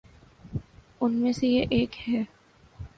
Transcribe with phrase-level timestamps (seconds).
[1.01, 2.23] ان میں سے یہ ایک ہے۔